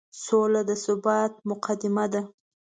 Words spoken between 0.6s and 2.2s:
د ثبات مقدمه